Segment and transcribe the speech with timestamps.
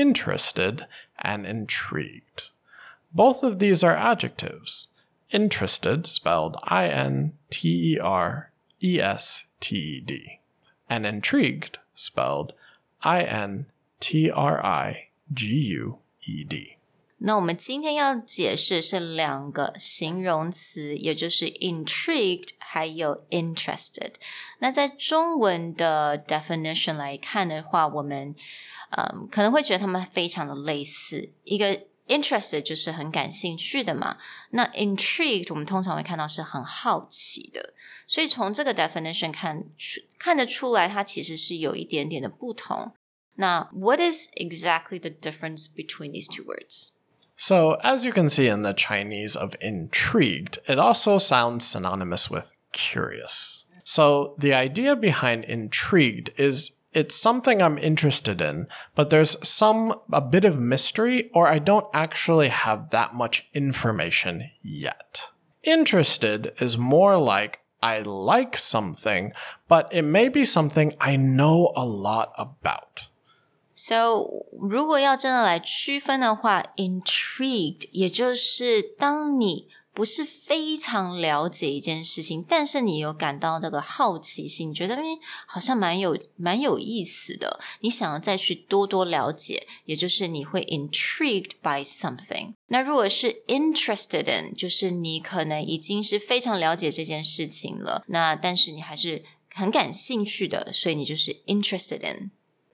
[0.00, 0.86] interested
[1.18, 2.48] and intrigued.
[3.12, 4.88] Both of these are adjectives.
[5.30, 8.50] Interested, spelled I N T E R
[8.82, 10.40] E S T E D,
[10.88, 12.54] and intrigued, spelled
[13.02, 13.66] I N
[14.00, 16.76] T R I G U E D.
[17.22, 24.12] 那我们今天要解释是两个形容词，也就是 intrigued 还有 interested。
[24.60, 28.34] 那在中文的 definition 来看的话，我们
[28.96, 31.30] 嗯可能会觉得它们非常的类似。
[31.44, 34.16] 一个 interested 就是很感兴趣的嘛，
[34.52, 37.74] 那 intrigued 我们通常会看到是很好奇的。
[38.06, 42.94] 所以从这个 definition 看出看得出来，它其实是有一点点的不同。
[43.34, 46.92] 那 what is exactly the difference between these two words?
[47.42, 52.52] So, as you can see in the Chinese of intrigued, it also sounds synonymous with
[52.72, 53.64] curious.
[53.82, 60.20] So, the idea behind intrigued is it's something I'm interested in, but there's some, a
[60.20, 65.30] bit of mystery, or I don't actually have that much information yet.
[65.62, 69.32] Interested is more like I like something,
[69.66, 73.08] but it may be something I know a lot about.
[73.82, 74.26] So，
[74.60, 85.02] 如果要真的来区分的话，intrigued 也就是当你不是非常了解一件事情，但是你有感到这个好奇心，觉得哎
[85.46, 92.52] 好像蛮有蛮有意思的，你想要再去多多了解，也就是你会 intrigued by something。
[92.66, 99.24] 那如果是 interested in，就是你可能已经是非常了解这件事情了，那但是你还是
[99.54, 102.30] 很感兴趣的，所以你就是 interested in。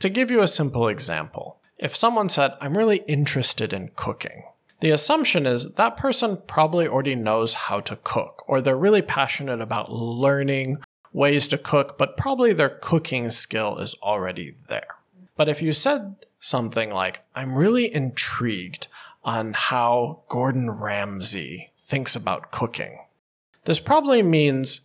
[0.00, 4.44] To give you a simple example, if someone said, I'm really interested in cooking,
[4.78, 9.60] the assumption is that person probably already knows how to cook, or they're really passionate
[9.60, 10.78] about learning
[11.12, 14.86] ways to cook, but probably their cooking skill is already there.
[15.36, 18.86] But if you said something like, I'm really intrigued
[19.24, 23.00] on how Gordon Ramsay thinks about cooking,
[23.64, 24.82] this probably means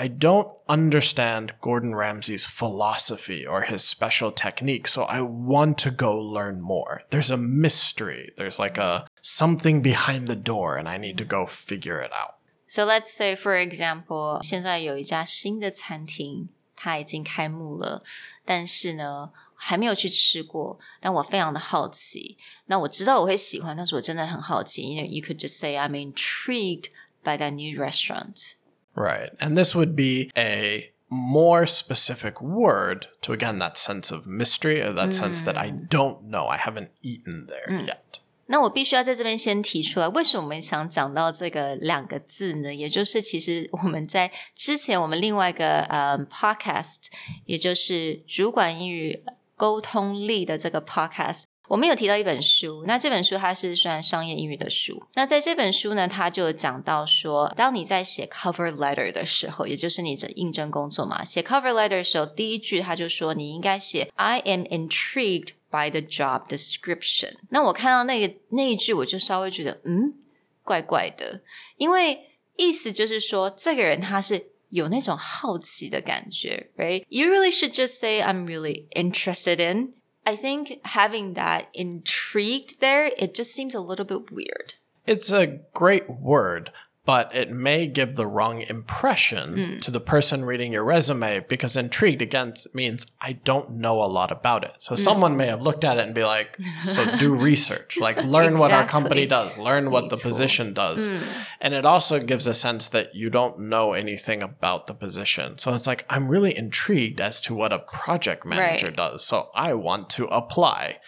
[0.00, 6.16] I don't understand Gordon Ramsay's philosophy or his special technique, so I want to go
[6.16, 7.02] learn more.
[7.10, 8.30] There's a mystery.
[8.36, 12.36] There's like a something behind the door and I need to go figure it out.
[12.68, 18.04] So let's say, for example，现在有一家新的餐厅，它已经开幕了，
[18.44, 20.78] 但是呢，还没有去吃过。
[21.00, 24.82] 但我非常的好奇，那我知道我会喜欢，但是我真的很好奇。
[24.82, 26.90] You know, you could just say I'm intrigued
[27.24, 28.52] by that new restaurant.
[28.94, 29.30] Right.
[29.38, 34.92] And this would be a more specific word to again that sense of mystery, or
[34.94, 36.48] that sense that I don't know.
[36.48, 38.20] I haven't eaten there yet.
[38.50, 42.74] 那我必须要在这边先提出来，为什么我们想讲到这个两个字呢？
[42.74, 47.04] 也就是其实我们在之前我们另外一个呃 podcast，
[47.44, 49.22] 也就是主管英语
[49.54, 51.44] 沟通力的这个 podcast。
[51.73, 55.01] 我们有提到一本书，那这本书它是算商业英语的书。
[55.15, 67.37] 那在这本书呢，它就讲到说，当你在写 cover letter 的时候，也就是你这应征工作嘛，写 cover letter 的时候，第一句他就说你应该写 I am intrigued by the job description。
[67.49, 70.13] 那我看到那个那一句，我就稍微觉得嗯，
[70.61, 71.41] 怪怪的，
[71.77, 79.93] 因为意思就是说，这个人他是有那种好奇的感觉，right？You really should just say I'm really interested in.
[80.25, 84.75] I think having that intrigued there, it just seems a little bit weird.
[85.05, 86.71] It's a great word,
[87.05, 89.79] but it may give the wrong impression hmm.
[89.79, 94.31] to the person reading your resume because intrigued again means I don't know a lot
[94.31, 94.75] about it.
[94.79, 95.01] So hmm.
[95.01, 98.71] someone may have looked at it and be like, so do research, like learn what
[98.71, 101.07] our company does, learn what the position does.
[101.07, 101.19] Hmm.
[101.59, 105.57] And it also gives a sense that you don't know anything about the position.
[105.57, 108.95] So it's like, I'm really intrigued as to what a project manager Right.
[108.95, 109.25] does.
[109.25, 110.99] So I want to apply.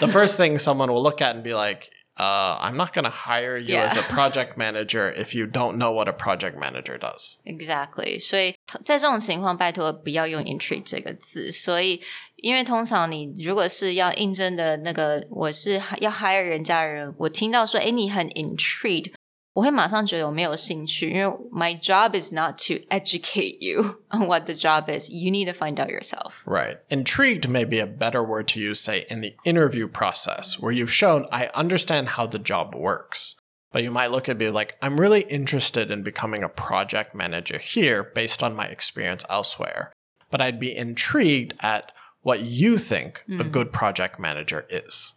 [0.00, 3.10] The first thing someone will look at and be like, uh, I'm not going to
[3.10, 3.84] hire you yeah.
[3.84, 7.38] as a project manager if you don't know what a project manager does.
[7.44, 7.74] Exactly.
[7.74, 11.50] Exactly，所以在这种情况，拜托不要用 intrigued 这个字。
[11.50, 12.00] 所以，
[12.36, 19.12] 因为通常你如果是要应征的那个，我是要 hire 人家的人，我听到说，哎，你很 intrigued，
[19.53, 25.09] 我会马上觉得我没有兴趣，因为 my job is not to educate you on what the job is.
[25.09, 26.35] You need to find out yourself.
[26.45, 26.77] Right.
[26.89, 30.93] Intrigued may be a better word to use, say, in the interview process, where you've
[30.93, 33.35] shown I understand how the job works.
[33.71, 37.57] But you might look at me like, I'm really interested in becoming a project manager
[37.59, 39.91] here based on my experience elsewhere.
[40.31, 41.91] But I'd be intrigued at
[42.21, 45.13] what you think a good project manager is.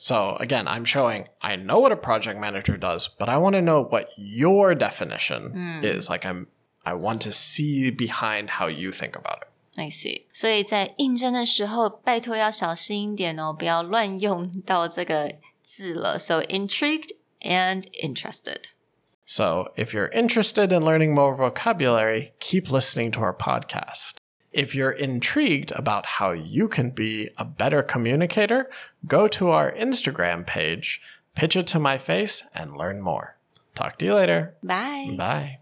[0.00, 3.62] So again, I'm showing I know what a project manager does, but I want to
[3.62, 6.10] know what your definition is.
[6.10, 6.48] Like I'm
[6.84, 9.48] I want to see behind how you think about it.
[9.78, 10.26] I see.
[10.32, 16.18] 所以在应征的时候，拜托要小心一点哦，不要乱用到这个字了。
[16.18, 18.68] So intrigued and interested.
[19.24, 24.18] So if you're interested in learning more vocabulary, keep listening to our podcast.
[24.51, 28.69] If you're intrigued about how you can be a better communicator,
[29.07, 31.01] go to our Instagram page,
[31.35, 33.37] pitch it to my face, and learn more.
[33.75, 34.55] Talk to you later.
[34.61, 35.15] Bye.
[35.17, 35.59] Bye.